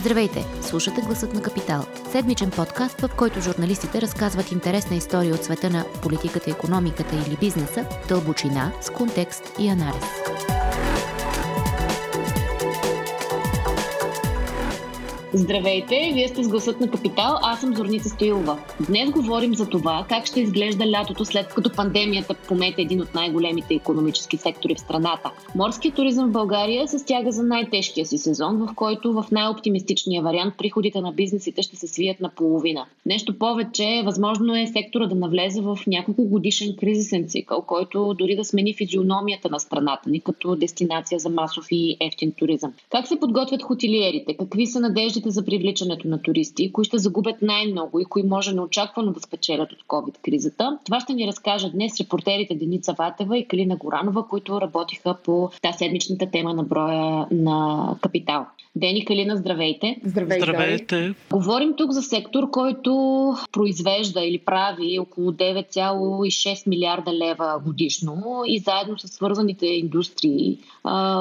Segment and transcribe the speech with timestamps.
[0.00, 0.46] Здравейте!
[0.62, 1.86] Слушате Гласът на Капитал.
[2.10, 7.86] Седмичен подкаст, в който журналистите разказват интересна история от света на политиката, економиката или бизнеса,
[8.08, 10.04] дълбочина, с контекст и анализ.
[15.34, 18.58] Здравейте, вие сте с гласът на Капитал, аз съм Зорница Стоилова.
[18.86, 23.74] Днес говорим за това как ще изглежда лятото след като пандемията помете един от най-големите
[23.74, 25.30] економически сектори в страната.
[25.54, 30.54] Морският туризъм в България се стяга за най-тежкия си сезон, в който в най-оптимистичния вариант
[30.58, 32.86] приходите на бизнесите ще се свият на половина.
[33.06, 38.44] Нещо повече, възможно е сектора да навлезе в няколко годишен кризисен цикъл, който дори да
[38.44, 42.72] смени физиономията на страната ни като дестинация за масов и ефтин туризъм.
[42.90, 44.36] Как се подготвят хотелиерите?
[44.36, 48.54] Какви са надежди мерките за привличането на туристи, кои ще загубят най-много и кои може
[48.54, 50.78] неочаквано да спечелят от COVID-кризата.
[50.84, 55.78] Това ще ни разкажа днес репортерите Деница Ватева и Калина Горанова, които работиха по тази
[55.78, 58.46] седмичната тема на броя на Капитал.
[58.76, 59.96] Дени Калина, здравейте!
[60.04, 60.44] Здравейте!
[60.44, 61.14] здравейте.
[61.32, 62.92] Говорим тук за сектор, който
[63.52, 70.58] произвежда или прави около 9,6 милиарда лева годишно и заедно с свързаните индустрии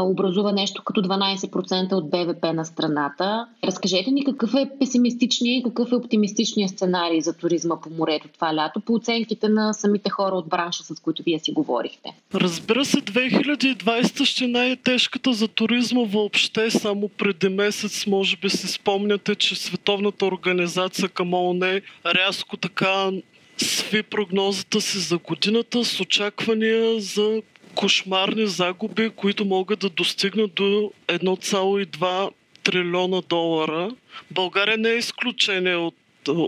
[0.04, 3.48] образува нещо като 12% от БВП на страната.
[3.90, 8.56] Разкажете ни какъв е песимистичният и какъв е оптимистичният сценарий за туризма по морето това
[8.56, 12.14] лято, по оценките на самите хора от бранша, с които вие си говорихте.
[12.34, 16.72] Разбира се, 2020 ще е най-тежката за туризма въобще.
[16.72, 23.12] Само преди месец, може би си спомняте, че Световната организация към ООН рязко така
[23.58, 27.42] сви прогнозата си за годината с очаквания за
[27.76, 32.30] кошмарни загуби, които могат да достигнат до 1,2
[32.70, 33.92] трилиона долара.
[34.32, 35.96] България не е изключение от,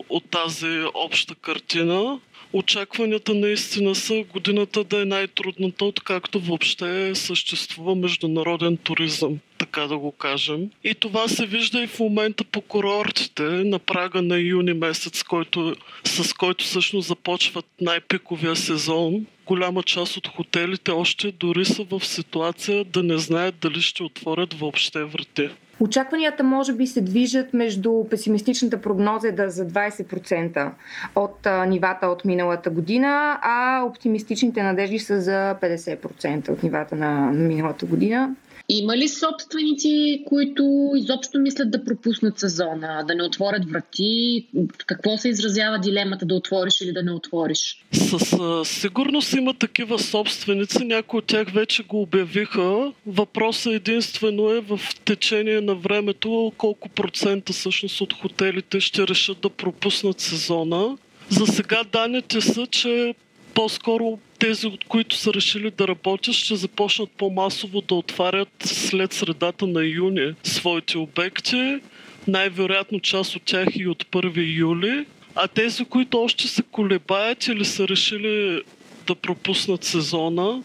[0.09, 2.19] от тази обща картина.
[2.53, 10.11] Очакванията наистина са годината да е най-трудната, откакто въобще съществува международен туризъм, така да го
[10.11, 10.69] кажем.
[10.83, 15.75] И това се вижда и в момента по курортите, на прага на юни месец, който,
[16.03, 19.25] с който всъщност започват най-пиковия сезон.
[19.45, 24.53] Голяма част от хотелите още дори са в ситуация да не знаят дали ще отворят
[24.53, 25.49] въобще врати.
[25.81, 30.69] Очакванията може би се движат между песимистичната прогноза да за 20%
[31.15, 37.31] от а, нивата от миналата година, а оптимистичните надежди са за 50% от нивата на
[37.31, 38.35] миналата година.
[38.73, 44.47] Има ли собственици, които изобщо мислят да пропуснат сезона, да не отворят врати?
[44.85, 47.83] Какво се изразява дилемата да отвориш или да не отвориш?
[47.91, 48.33] Със
[48.69, 50.83] сигурност има такива собственици.
[50.83, 52.91] Някои от тях вече го обявиха.
[53.07, 59.49] Въпросът единствено е в течение на времето колко процента всъщност от хотелите ще решат да
[59.49, 60.97] пропуснат сезона.
[61.29, 63.15] За сега данните са, че
[63.53, 69.67] по-скоро тези, от които са решили да работят, ще започнат по-масово да отварят след средата
[69.67, 71.79] на юни своите обекти.
[72.27, 75.05] Най-вероятно част от тях и от 1 юли.
[75.35, 78.61] А тези, които още се колебаят или са решили
[79.07, 80.63] да пропуснат сезона,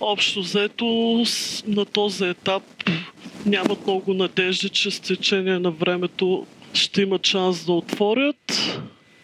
[0.00, 1.24] общо взето
[1.66, 2.62] на този етап
[3.46, 8.78] нямат много надежди, че с течение на времето ще имат шанс да отворят.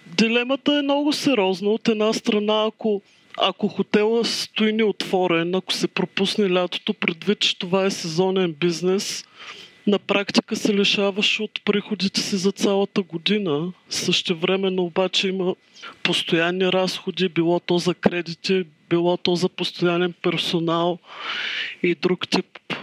[0.07, 1.71] Дилемата е много сериозна.
[1.71, 3.03] От една страна, ако
[3.37, 9.25] ако хотела стои неотворен, ако се пропусне лятото, предвид, че това е сезонен бизнес,
[9.87, 13.73] на практика се лишаваш от приходите си за цялата година.
[13.91, 15.55] Същевременно обаче има
[16.03, 20.99] постоянни разходи, било то за кредити, било то за постоянен персонал
[21.83, 22.75] и друг тип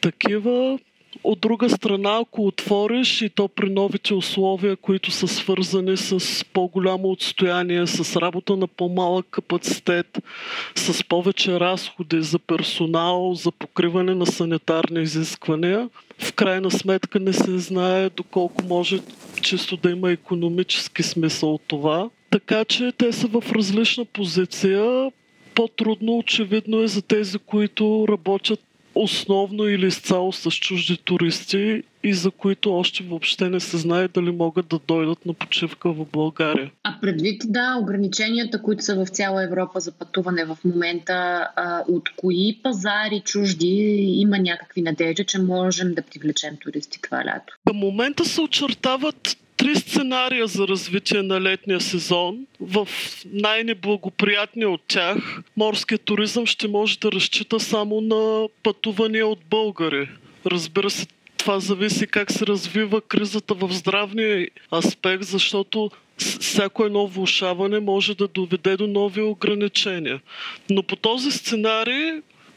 [0.00, 0.78] такива.
[1.26, 7.10] От друга страна, ако отвориш и то при новите условия, които са свързани с по-голямо
[7.10, 10.18] отстояние, с работа на по-малък капацитет,
[10.74, 15.88] с повече разходи за персонал, за покриване на санитарни изисквания,
[16.18, 19.00] в крайна сметка не се знае доколко може
[19.42, 22.10] чисто да има економически смисъл от това.
[22.30, 25.10] Така че те са в различна позиция.
[25.54, 28.60] По-трудно очевидно е за тези, които работят
[28.96, 34.30] основно или изцяло с чужди туристи и за които още въобще не се знае дали
[34.30, 36.70] могат да дойдат на почивка в България.
[36.84, 41.48] А предвид, да, ограниченията, които са в цяла Европа за пътуване в момента,
[41.88, 43.66] от кои пазари чужди
[44.16, 47.54] има някакви надежди, че можем да привлечем туристи това лято?
[47.66, 52.46] Към момента се очертават три сценария за развитие на летния сезон.
[52.60, 52.88] В
[53.32, 60.08] най-неблагоприятния от тях морският туризъм ще може да разчита само на пътувания от българи.
[60.46, 61.06] Разбира се,
[61.38, 68.28] това зависи как се развива кризата в здравния аспект, защото всяко едно влушаване може да
[68.28, 70.20] доведе до нови ограничения.
[70.70, 72.12] Но по този сценарий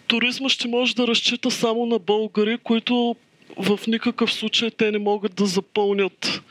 [0.08, 3.16] туризма ще може да разчита само на българи, които
[3.60, 6.42] в никакъв случай те не могат да запълнят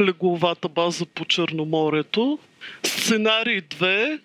[0.00, 2.38] легловата база по Черноморието.
[2.82, 4.20] Сценарий 2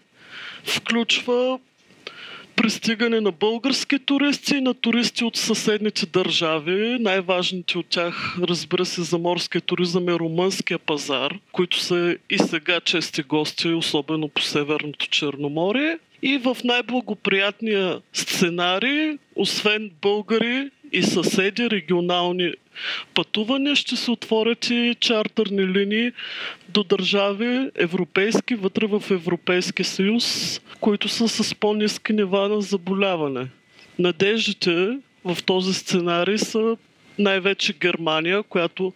[0.63, 1.59] включва
[2.55, 6.97] пристигане на български туристи и на туристи от съседните държави.
[6.99, 12.79] Най-важните от тях, разбира се, за морския туризъм е румънския пазар, които са и сега
[12.79, 15.97] чести гости, особено по Северното Черноморие.
[16.21, 22.53] И в най-благоприятния сценарий, освен българи и съседи, регионални
[23.13, 26.11] пътувания, ще се отворят и чартерни линии
[26.69, 33.47] до държави европейски, вътре в Европейския съюз, които са с по-низки нива на заболяване.
[33.99, 36.77] Надеждите в този сценарий са
[37.19, 38.93] най-вече Германия, която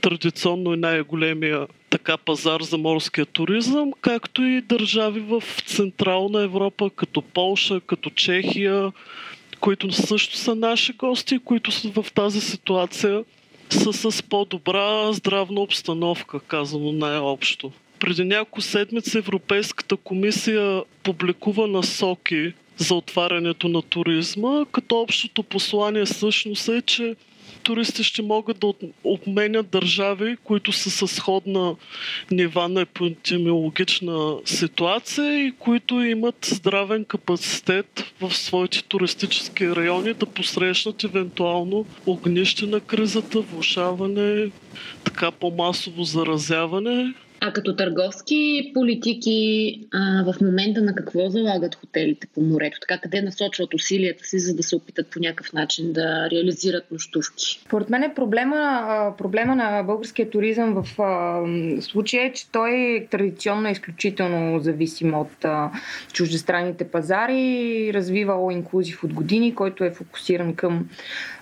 [0.00, 7.22] традиционно е най-големия така пазар за морския туризъм, както и държави в Централна Европа, като
[7.22, 8.92] Полша, като Чехия,
[9.64, 13.24] които също са наши гости, които са в тази ситуация
[13.70, 17.72] са с по-добра здравна обстановка, казано най-общо.
[17.98, 26.68] Преди няколко седмици Европейската комисия публикува насоки за отварянето на туризма, като общото послание всъщност
[26.68, 27.16] е, че
[27.64, 28.72] туристи ще могат да
[29.04, 31.76] обменят държави, които са със сходна
[32.30, 41.04] нива на епидемиологична ситуация и които имат здравен капацитет в своите туристически райони да посрещнат
[41.04, 44.50] евентуално огнище на кризата, влушаване,
[45.04, 47.14] така по-масово заразяване
[47.46, 52.78] а като търговски политики а, в момента на какво залагат хотелите по морето?
[52.80, 57.60] Така къде насочват усилията си, за да се опитат по някакъв начин да реализират нощувки?
[57.66, 60.86] Според мен е проблема, проблема на българския туризъм в
[61.80, 65.70] случая е, че той традиционно е изключително зависим от а,
[66.12, 70.88] чуждестранните пазари, развива All Inclusive от години, който е фокусиран към,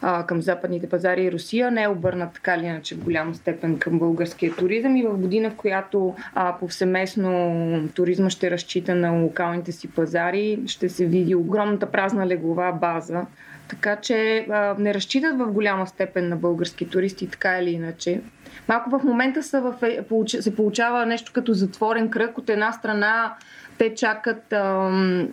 [0.00, 3.78] а, към западните пазари и Русия, не е обърнат така или иначе в голяма степен
[3.78, 9.10] към българския туризъм и в година, в която когато а, повсеместно туризма ще разчита на
[9.10, 13.26] локалните си пазари, ще се види огромната празна леглова база.
[13.68, 18.20] Така че а, не разчитат в голяма степен на български туристи, така или иначе.
[18.68, 22.38] Малко в момента са в, е, се получава нещо като затворен кръг.
[22.38, 23.34] От една страна
[23.78, 25.28] те чакат ам,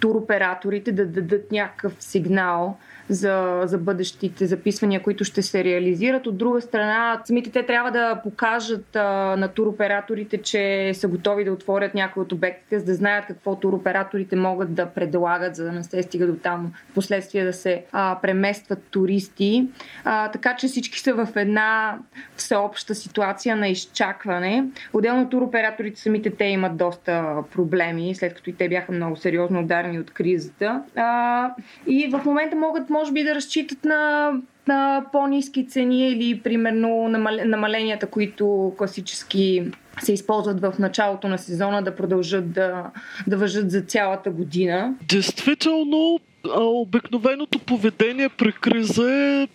[0.00, 2.76] туроператорите да дадат някакъв сигнал,
[3.10, 6.26] за, за бъдещите записвания, които ще се реализират.
[6.26, 11.52] От друга страна, самите те трябва да покажат а, на туроператорите, че са готови да
[11.52, 15.82] отворят някои от обектите, за да знаят какво туроператорите могат да предлагат, за да не
[15.82, 19.68] се стига до там в последствие да се а, преместват туристи.
[20.04, 21.98] А, така че всички са в една
[22.36, 24.64] всеобща ситуация на изчакване.
[24.92, 30.00] Отделно туроператорите самите те имат доста проблеми, след като и те бяха много сериозно ударени
[30.00, 30.82] от кризата.
[30.96, 31.50] А,
[31.86, 34.32] и в момента могат, може би да разчитат на,
[34.68, 37.08] на по-низки цени или примерно
[37.44, 39.64] намаленията, които класически
[40.02, 42.90] се използват в началото на сезона да продължат да,
[43.26, 44.94] да въжат за цялата година.
[45.08, 46.20] Действително,
[46.56, 49.48] обикновеното поведение при криза е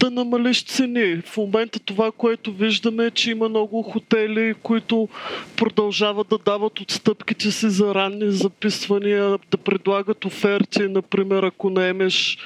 [0.00, 1.22] да намалиш цени.
[1.26, 5.08] В момента това, което виждаме е, че има много хотели, които
[5.56, 10.82] продължават да дават отстъпките си за ранни записвания, да предлагат оферти.
[10.82, 12.38] Например, ако наемеш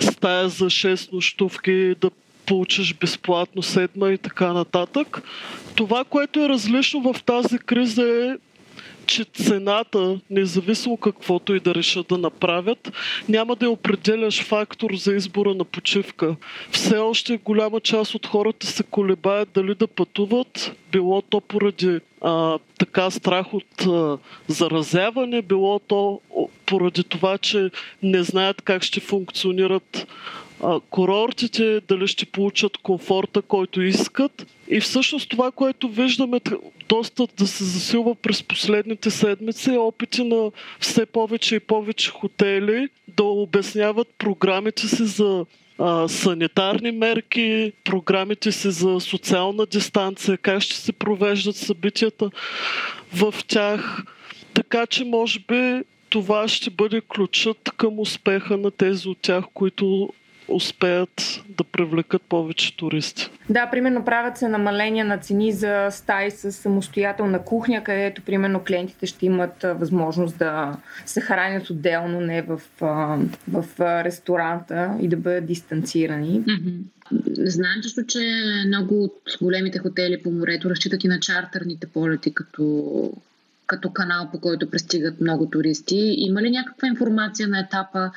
[0.00, 2.10] стая за 6 нощувки, да
[2.46, 5.22] получиш безплатно седма и така нататък.
[5.74, 8.45] Това, което е различно в тази криза е
[9.06, 12.92] че цената, независимо каквото и да решат да направят,
[13.28, 16.36] няма да е определящ фактор за избора на почивка.
[16.70, 22.58] Все още голяма част от хората се колебаят дали да пътуват, било то поради а,
[22.78, 26.20] така страх от а, заразяване, било то
[26.66, 27.70] поради това, че
[28.02, 30.06] не знаят как ще функционират
[30.90, 34.46] курортите, дали ще получат комфорта, който искат.
[34.68, 36.40] И всъщност това, което виждаме
[36.88, 42.88] доста да се засилва през последните седмици е опити на все повече и повече хотели
[43.08, 45.46] да обясняват програмите си за
[45.78, 52.30] а, санитарни мерки, програмите си за социална дистанция, как ще се провеждат събитията
[53.14, 54.04] в тях.
[54.54, 60.12] Така че, може би, това ще бъде ключът към успеха на тези от тях, които
[60.48, 63.30] успеят да привлекат повече туристи.
[63.50, 69.06] Да, примерно правят се намаления на цени за стаи с самостоятелна кухня, където примерно клиентите
[69.06, 70.76] ще имат възможност да
[71.06, 72.60] се хранят отделно, не в,
[73.48, 76.40] в ресторанта и да бъдат дистанцирани.
[76.40, 76.78] Mm-hmm.
[77.38, 78.18] Знаем също, че
[78.66, 83.12] много от големите хотели по морето разчитат и на чартерните полети като
[83.66, 86.14] като канал, по който пристигат много туристи.
[86.18, 88.10] Има ли някаква информация на етапа,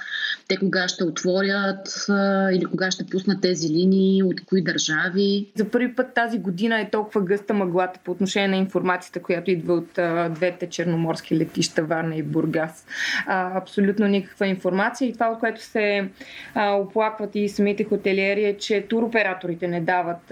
[0.47, 2.05] те кога ще отворят
[2.53, 5.47] или кога ще пуснат тези линии, от кои държави?
[5.55, 9.73] За първи път тази година е толкова гъста мъглата по отношение на информацията, която идва
[9.73, 9.99] от
[10.33, 12.85] двете черноморски летища Варна и Бургас.
[13.27, 16.09] Абсолютно никаква информация и това, от което се
[16.55, 20.31] оплакват и самите хотелиери е, че туроператорите не дават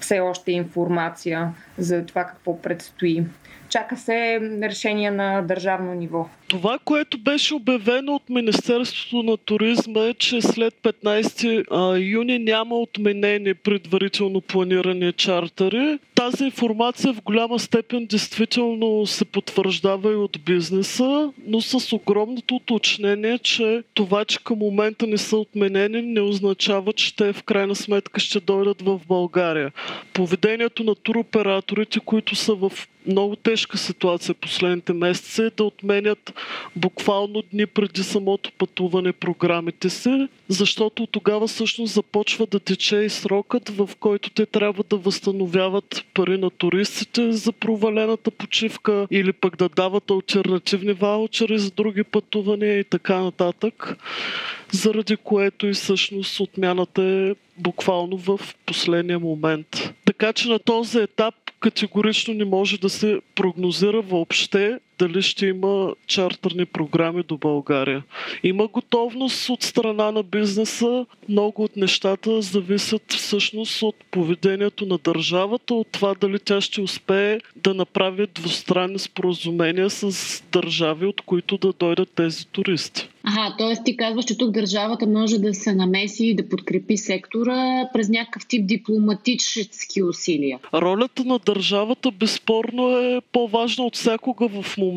[0.00, 3.24] все още информация за това какво предстои.
[3.70, 6.28] Чака се решение на държавно ниво.
[6.48, 13.54] Това, което беше обявено от Министерството на туризма е, че след 15 юни няма отменени
[13.54, 15.98] предварително планирани чартери.
[16.14, 23.38] Тази информация в голяма степен действително се потвърждава и от бизнеса, но с огромното уточнение,
[23.38, 28.20] че това, че към момента не са отменени, не означава, че те в крайна сметка
[28.20, 29.72] ще дойдат в България.
[30.12, 32.72] Поведението на туроператорите, които са в
[33.06, 36.32] много тежка ситуация последните месеци е да отменят
[36.76, 43.68] буквално дни преди самото пътуване програмите си, защото тогава всъщност започва да тече и срокът,
[43.68, 49.68] в който те трябва да възстановяват пари на туристите за провалената почивка или пък да
[49.68, 53.96] дават альтернативни ваучери за други пътувания и така нататък,
[54.72, 59.94] заради което и всъщност отмяната е буквално в последния момент.
[60.04, 65.94] Така че на този етап категорично не може да се прогнозира въобще дали ще има
[66.06, 68.02] чартерни програми до България.
[68.42, 71.06] Има готовност от страна на бизнеса.
[71.28, 77.38] Много от нещата зависят всъщност от поведението на държавата, от това дали тя ще успее
[77.56, 83.08] да направи двустранни споразумения с държави, от които да дойдат тези туристи.
[83.24, 83.84] Ага, т.е.
[83.84, 88.46] ти казваш, че тук държавата може да се намеси и да подкрепи сектора през някакъв
[88.46, 90.58] тип дипломатически усилия.
[90.74, 94.89] Ролята на държавата безспорно е по-важна от всякога в момента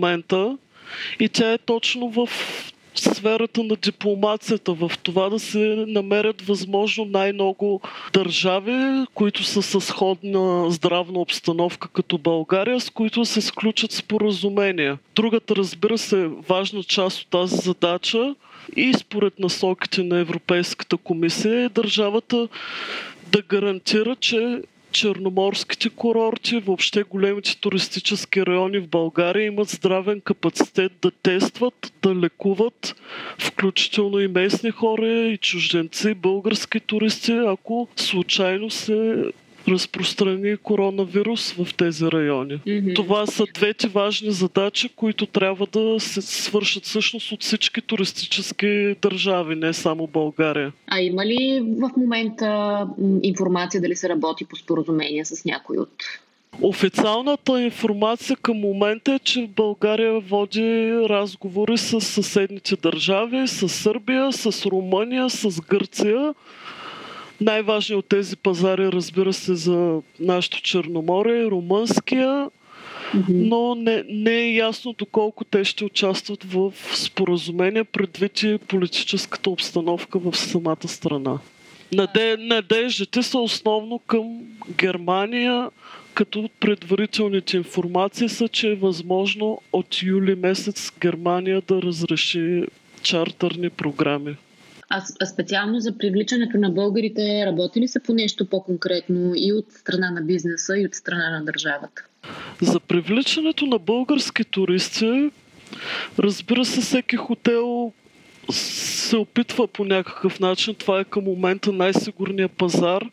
[1.19, 2.29] и тя е точно в
[2.95, 7.81] сферата на дипломацията, в това да се намерят възможно най-много
[8.13, 14.97] държави, които са със сходна здравна обстановка като България, с които се сключат споразумения.
[15.15, 18.35] Другата, разбира се, важна част от тази задача
[18.75, 22.47] и според насоките на Европейската комисия е държавата
[23.31, 24.61] да гарантира, че
[24.93, 32.95] черноморските курорти, въобще големите туристически райони в България имат здравен капацитет да тестват, да лекуват,
[33.39, 39.25] включително и местни хора, и чужденци, български туристи, ако случайно се
[39.67, 42.59] разпространи коронавирус в тези райони.
[42.67, 42.95] Mm-hmm.
[42.95, 49.55] Това са двете важни задачи, които трябва да се свършат всъщност от всички туристически държави,
[49.55, 50.71] не само България.
[50.87, 52.79] А има ли в момента
[53.23, 56.03] информация дали се работи по споразумения с някой от
[56.61, 64.65] Официалната информация към момента е, че България води разговори с съседните държави, с Сърбия, с
[64.65, 66.33] Румъния, с Гърция
[67.41, 72.49] най-важният от тези пазари, разбира се, за нашето Черноморе румънския,
[73.29, 80.19] но не, не е ясно доколко те ще участват в споразумение предвид и политическата обстановка
[80.19, 81.39] в самата страна.
[81.93, 84.41] Наде, надеждите са основно към
[84.77, 85.69] Германия,
[86.13, 92.63] като предварителните информации са, че е възможно от юли месец Германия да разреши
[93.01, 94.35] чартърни програми.
[94.95, 100.11] А специално за привличането на българите, работи ли се по нещо по-конкретно и от страна
[100.11, 102.05] на бизнеса, и от страна на държавата?
[102.61, 105.31] За привличането на български туристи,
[106.19, 107.91] разбира се, всеки хотел
[108.49, 110.75] се опитва по някакъв начин.
[110.75, 113.03] Това е към момента най-сигурният пазар.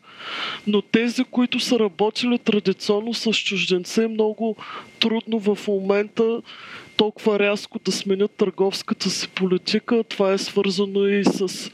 [0.67, 4.55] Но тези, които са работили традиционно с чужденци, е много
[4.99, 6.41] трудно в момента
[6.97, 10.03] толкова рязко да сменят търговската си политика.
[10.03, 11.71] Това е свързано и с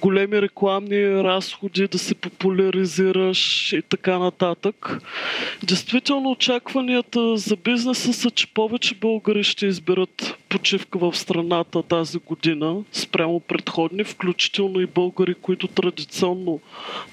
[0.00, 4.98] големи рекламни разходи, да се популяризираш и така нататък.
[5.62, 12.76] Действително очакванията за бизнеса са, че повече българи ще изберат почивка в страната тази година
[12.92, 16.60] спрямо предходни, включително и българи, които традиционно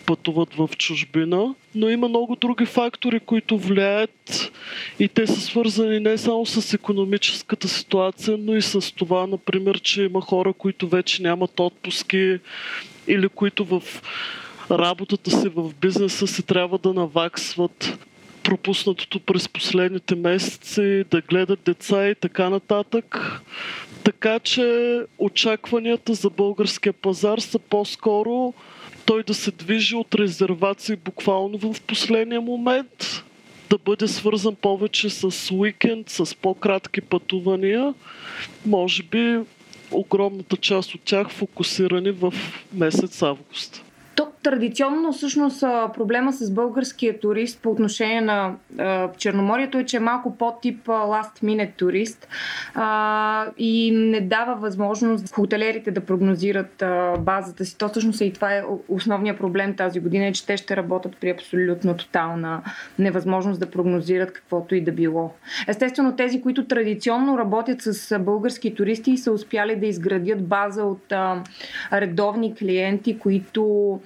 [0.06, 1.56] пътуват в чужбина.
[1.76, 4.52] Но има много други фактори, които влияят
[5.00, 10.04] и те са свързани не само с економическата ситуация, но и с това, например, че
[10.04, 12.40] има хора, които вече нямат отпуски
[13.08, 13.82] или които в
[14.72, 18.08] работата си в бизнеса си трябва да наваксват
[18.48, 23.42] пропуснатото през последните месеци, да гледат деца и така нататък.
[24.04, 28.54] Така че очакванията за българския пазар са по-скоро
[29.06, 33.24] той да се движи от резервации буквално в последния момент
[33.70, 37.94] да бъде свързан повече с уикенд, с по-кратки пътувания.
[38.66, 39.40] Може би
[39.92, 42.34] огромната част от тях фокусирани в
[42.74, 43.87] месец август.
[44.18, 45.62] То традиционно всъщност
[45.94, 51.44] проблема с българския турист по отношение на а, Черноморието е, че е малко по-тип last
[51.44, 52.28] minute турист
[52.76, 57.78] а, и не дава възможност хотелерите да прогнозират а, базата си.
[57.78, 61.18] То всъщност е и това е основният проблем тази година, е, че те ще работят
[61.22, 62.62] при абсолютно тотална
[63.00, 65.32] невъзможност да прогнозират каквото и да било.
[65.68, 71.44] Естествено, тези, които традиционно работят с български туристи са успяли да изградят база от а,
[71.94, 74.00] редовни клиенти, които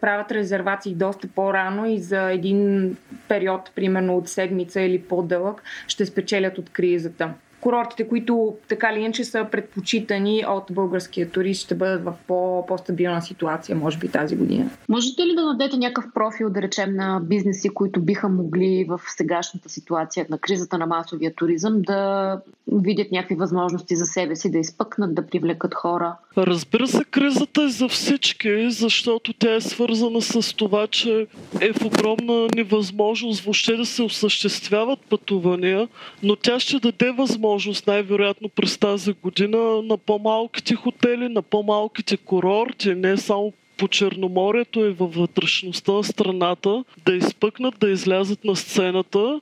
[0.00, 2.96] правят резервации доста по-рано и за един
[3.28, 7.30] период, примерно от седмица или по-дълъг, ще спечелят от кризата
[7.60, 13.22] курортите, които така ли иначе са предпочитани от българския турист, ще бъдат в по- по-стабилна
[13.22, 14.70] ситуация, може би тази година.
[14.88, 19.68] Можете ли да дадете някакъв профил, да речем, на бизнеси, които биха могли в сегашната
[19.68, 22.40] ситуация на кризата на масовия туризъм да
[22.72, 26.16] видят някакви възможности за себе си, да изпъкнат, да привлекат хора?
[26.46, 31.26] Разбира се, кризата е за всички, защото тя е свързана с това, че
[31.60, 35.88] е в огромна невъзможност въобще да се осъществяват пътувания,
[36.22, 42.94] но тя ще даде възможност най-вероятно през тази година на по-малките хотели, на по-малките курорти,
[42.94, 49.40] не само по Черноморието и във вътрешността на страната да изпъкнат, да излязат на сцената.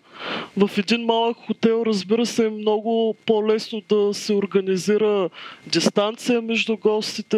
[0.57, 5.31] В един малък хотел, разбира се, е много по-лесно да се организира
[5.67, 7.37] дистанция между гостите,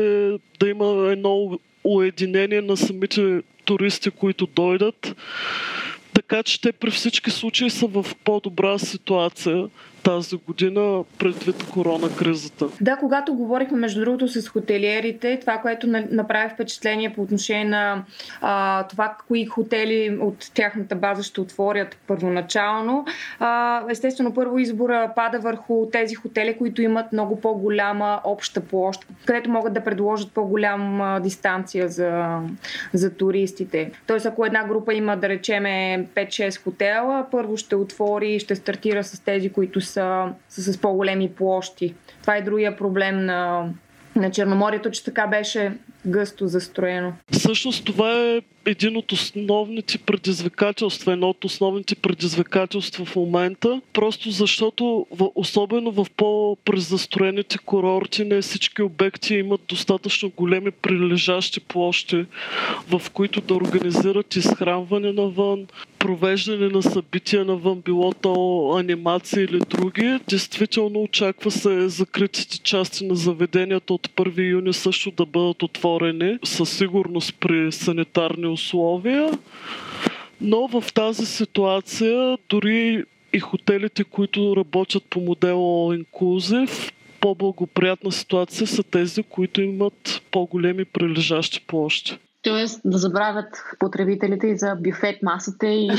[0.60, 5.16] да има едно уединение на самите туристи, които дойдат.
[6.14, 9.68] Така че те при всички случаи са в по-добра ситуация
[10.02, 12.66] тази година предвид корона кризата.
[12.80, 18.04] Да, когато говорихме между другото с хотелиерите, това, което направи впечатление по отношение на
[18.40, 23.04] а, това, кои хотели от тяхната база ще отворят първоначално,
[23.38, 29.50] а, естествено първо избора пада върху тези хотели, които имат много по-голяма обща площ, където
[29.50, 32.40] могат да предложат по-голяма дистанция за,
[32.92, 33.90] за туристите.
[34.06, 39.04] Тоест, ако една група има, да речеме, 5-6 хотела, първо ще отвори и ще стартира
[39.04, 41.94] с тези, които са, са с по-големи площи.
[42.20, 43.68] Това е другия проблем на,
[44.16, 45.72] на Черноморието, че така беше
[46.06, 47.12] гъсто застроено.
[47.32, 55.06] Всъщност това е един от основните предизвикателства, едно от основните предизвикателства в момента, просто защото
[55.34, 62.26] особено в по-презастроените курорти не всички обекти имат достатъчно големи прилежащи площи,
[62.88, 65.66] в които да организират изхранване навън,
[65.98, 70.18] провеждане на събития навън, било то анимации или други.
[70.28, 76.76] Действително очаква се закритите части на заведенията от 1 юни също да бъдат отворени със
[76.76, 79.30] сигурност при санитарни условия.
[80.40, 88.66] Но в тази ситуация дори и хотелите, които работят по модела All Inclusive, по-благоприятна ситуация
[88.66, 92.18] са тези, които имат по-големи прилежащи площи.
[92.42, 93.48] Тоест да забравят
[93.78, 95.90] потребителите и за бюфет масите и,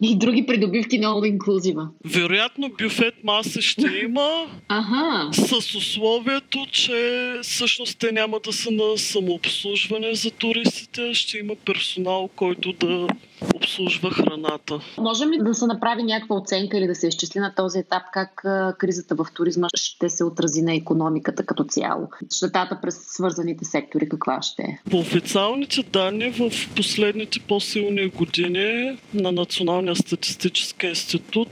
[0.00, 1.88] и други придобивки на All Inclusive.
[2.04, 5.32] Вероятно бюфет маси ще има ага.
[5.32, 12.28] с условието, че всъщност те няма да са на самообслужване за туристите, ще има персонал,
[12.36, 13.06] който да
[13.54, 14.80] обслужва храната.
[14.98, 18.42] Можем ли да се направи някаква оценка или да се изчисли на този етап как
[18.78, 22.08] кризата в туризма ще се отрази на економиката като цяло?
[22.34, 24.78] Щетата през свързаните сектори каква ще е?
[24.90, 31.48] По официалните данни в последните по-силни години на Националния статистически институт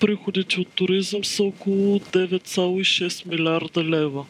[0.00, 4.24] приходите от туризъм са около 9,6 милиарда лева.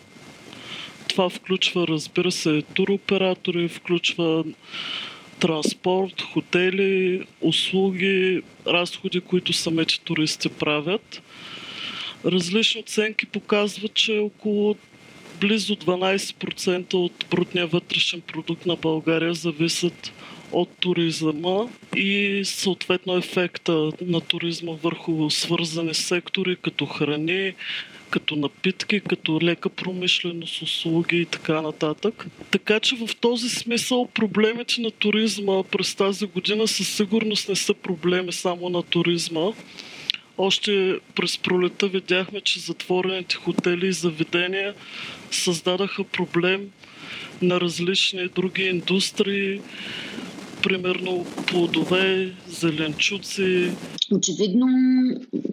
[1.09, 4.45] Това включва, разбира се, туроператори, включва
[5.41, 11.23] транспорт, хотели, услуги, разходи, които самите туристи правят.
[12.25, 14.77] Различни оценки показват, че около
[15.41, 20.13] близо 12% от брутния вътрешен продукт на България зависят
[20.53, 21.59] от туризма
[21.97, 27.55] и съответно ефекта на туризма върху свързани сектори, като храни,
[28.11, 32.27] като напитки, като лека промишленост, услуги и така нататък.
[32.51, 37.75] Така че в този смисъл проблемите на туризма през тази година със сигурност не са
[37.75, 39.51] проблеми само на туризма.
[40.39, 44.75] Още през пролета видяхме, че затворените хотели и заведения
[45.31, 46.71] създадаха проблем
[47.43, 49.61] на различни други индустрии,
[50.65, 53.73] примерно плодове, зеленчуци.
[54.13, 54.67] Очевидно,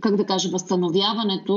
[0.02, 1.56] как да кажа, възстановяването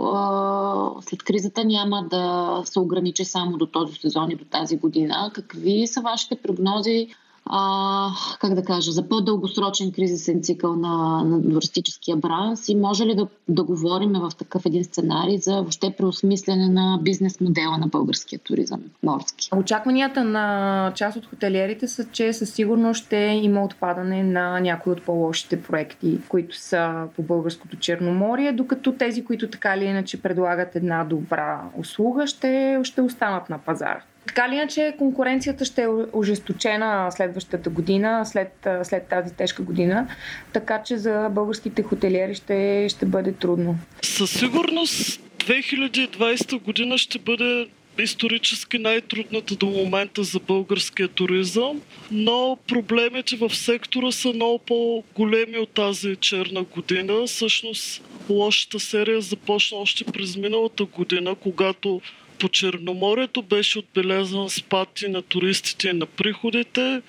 [0.00, 5.30] а, след кризата няма да се ограничи само до този сезон и до тази година.
[5.34, 7.08] Какви са вашите прогнози
[7.46, 8.08] а,
[8.40, 13.26] как да кажа, за по-дългосрочен кризисен цикъл на, на туристическия бранш и може ли да,
[13.48, 18.80] да говорим в такъв един сценарий за въобще преосмислене на бизнес модела на българския туризъм
[19.02, 19.48] морски?
[19.56, 25.02] Очакванията на част от хотелиерите са, че със сигурност ще има отпадане на някои от
[25.02, 31.04] по-лошите проекти, които са по българското Черноморие, докато тези, които така или иначе предлагат една
[31.04, 34.02] добра услуга, ще, ще останат на пазара.
[34.26, 40.08] Така ли иначе конкуренцията ще е ожесточена следващата година, след, след тази тежка година,
[40.52, 43.78] така че за българските хотелиери ще, ще бъде трудно.
[44.02, 47.66] Със сигурност 2020 година ще бъде
[47.98, 51.80] исторически най-трудната до момента за българския туризъм,
[52.10, 57.26] но проблемите в сектора са много по-големи от тази черна година.
[57.26, 62.00] Всъщност лошата серия започна още през миналата година, когато
[62.38, 67.02] по Черноморието беше отбелязан спад и на туристите и на приходите.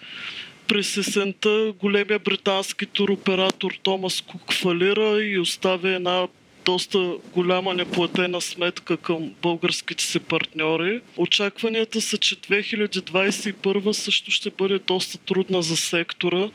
[0.68, 6.28] През есента големия британски туроператор Томас Кук фалира и оставя една
[6.66, 11.02] доста голяма неплатена сметка към българските си партньори.
[11.18, 16.50] Очакванията са, че 2021 също ще бъде доста трудна за сектора,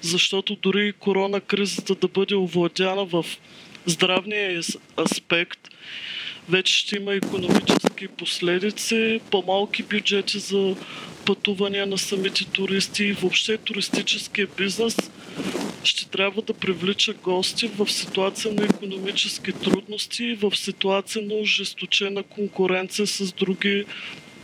[0.00, 3.26] защото дори и корона кризата да бъде овладяна в
[3.86, 4.62] здравния
[4.98, 5.68] аспект,
[6.48, 10.76] вече ще има економически последици, по-малки бюджети за
[11.26, 14.96] пътувания на самите туристи и въобще туристическия бизнес
[15.84, 23.06] ще трябва да привлича гости в ситуация на економически трудности в ситуация на ожесточена конкуренция
[23.06, 23.84] с други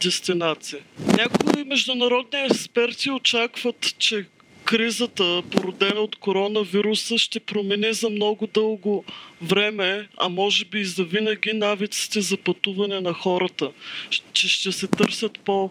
[0.02, 0.78] дестинации.
[1.06, 4.26] Някои международни експерти очакват, че
[4.72, 9.04] кризата, породена от коронавируса, ще промени за много дълго
[9.42, 13.70] време, а може би и за винаги навиците за пътуване на хората.
[14.32, 15.70] Че ще се търсят по,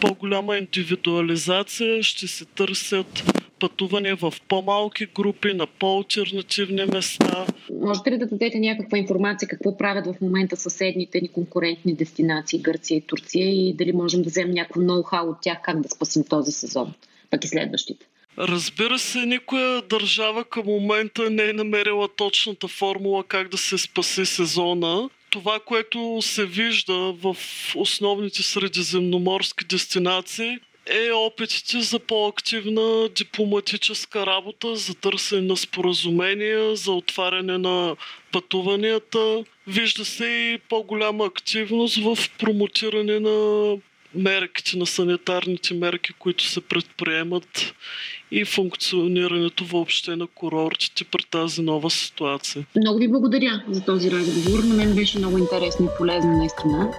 [0.00, 7.46] по-голяма индивидуализация, ще се търсят пътувания в по-малки групи, на по-алтернативни места.
[7.82, 12.96] Можете ли да дадете някаква информация какво правят в момента съседните ни конкурентни дестинации Гърция
[12.96, 16.52] и Турция и дали можем да вземем някакво ноу-хау от тях как да спасим този
[16.52, 16.94] сезон,
[17.30, 18.06] пък и следващите?
[18.38, 24.26] Разбира се, никоя държава към момента не е намерила точната формула как да се спаси
[24.26, 25.10] сезона.
[25.30, 27.36] Това, което се вижда в
[27.76, 37.58] основните средиземноморски дестинации, е опитите за по-активна дипломатическа работа, за търсене на споразумения, за отваряне
[37.58, 37.96] на
[38.32, 39.44] пътуванията.
[39.66, 43.76] Вижда се и по-голяма активност в промотиране на
[44.14, 47.74] мерките, на санитарните мерки, които се предприемат
[48.30, 52.66] и функционирането въобще на курортите при тази нова ситуация.
[52.76, 54.64] Много ви благодаря за този разговор.
[54.64, 56.90] На мен беше много интересно и полезно наистина.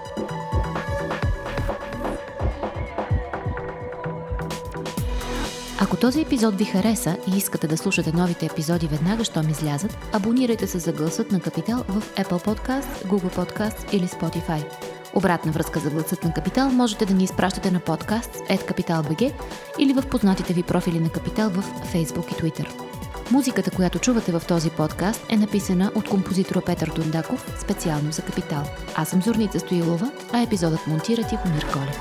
[5.80, 10.68] Ако този епизод ви хареса и искате да слушате новите епизоди веднага, щом излязат, абонирайте
[10.68, 14.93] се за гласът на Капитал в Apple Podcast, Google Podcast или Spotify.
[15.16, 19.34] Обратна връзка за гласът на Капитал можете да ни изпращате на подкаст @capital.bg
[19.80, 22.68] или в познатите ви профили на Капитал в Facebook и Twitter.
[23.32, 28.64] Музиката, която чувате в този подкаст е написана от композитора Петър Дундаков специално за Капитал.
[28.96, 32.00] Аз съм Зорница Стоилова, а епизодът монтира Тихомир Колев.